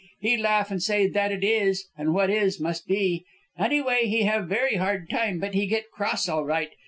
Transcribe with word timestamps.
He 0.19 0.35
laugh, 0.35 0.71
and 0.71 0.81
say 0.81 1.05
that 1.07 1.31
it 1.31 1.43
is, 1.43 1.85
and 1.95 2.11
what 2.11 2.31
is, 2.31 2.59
must 2.59 2.87
be. 2.87 3.23
Anyway, 3.55 4.07
he 4.07 4.23
have 4.23 4.47
very 4.49 4.77
hard 4.77 5.07
time, 5.11 5.37
but 5.39 5.53
he 5.53 5.67
get 5.67 5.91
'cross 5.91 6.27
all 6.27 6.43
right. 6.43 6.71